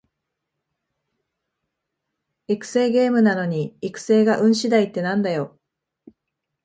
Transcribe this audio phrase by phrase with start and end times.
[2.47, 5.59] 育成ゲームなのに育成が運しだいってなんだよ